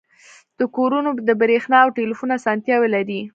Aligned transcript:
دا 0.59 0.65
کورونه 0.75 1.09
د 1.27 1.29
بریښنا 1.41 1.77
او 1.85 1.89
ټیلیفون 1.97 2.29
اسانتیاوې 2.37 2.89
لري 2.95 3.21